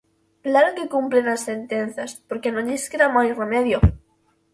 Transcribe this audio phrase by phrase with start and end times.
[0.45, 3.77] ¡Claro que cumpren as sentenzas, porque non lles queda máis remedio!